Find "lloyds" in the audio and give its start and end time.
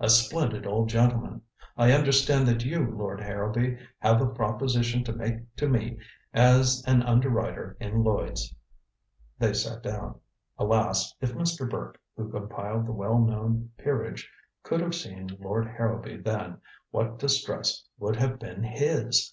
8.02-8.54